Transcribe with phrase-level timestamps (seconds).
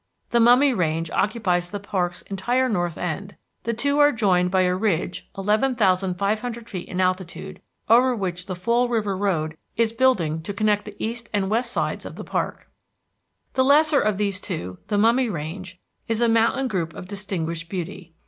[0.31, 3.35] The Mummy Range occupies the park's entire north end.
[3.65, 8.89] The two are joined by a ridge 11,500 feet in altitude, over which the Fall
[8.89, 12.67] River Road is building to connect the east and the west sides of the park.
[13.53, 18.15] The lesser of these two, the Mummy Range, is a mountain group of distinguished beauty.